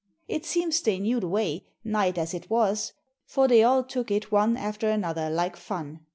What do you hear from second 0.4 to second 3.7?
seems they knew the way, night as it was, for they